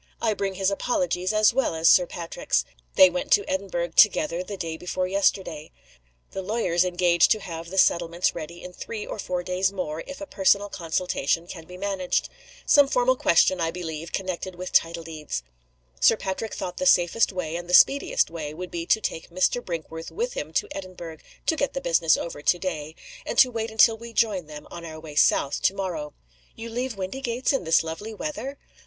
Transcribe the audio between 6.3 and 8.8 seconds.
The lawyers engage to have the settlements ready in